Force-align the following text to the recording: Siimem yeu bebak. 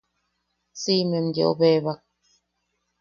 Siimem 0.81 1.27
yeu 1.35 1.53
bebak. 1.59 2.01